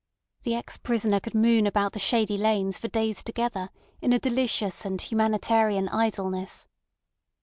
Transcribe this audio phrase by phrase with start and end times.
[0.41, 3.69] The ex prisoner could moon about the shady lanes for days together
[4.01, 6.65] in a delicious and humanitarian idleness.